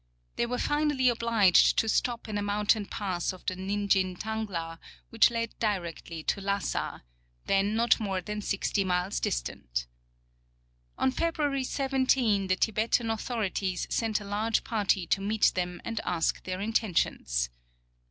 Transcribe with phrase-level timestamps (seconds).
[0.35, 4.79] They were finally obliged to stop in a mountain pass of the Nindjin tangla,
[5.11, 7.03] which led directly to Lassa,
[7.45, 9.85] then not more than sixty miles distant.
[10.97, 16.45] On February 17 the Tibetan authorities sent a large party to meet them and ask
[16.45, 17.51] their intentions.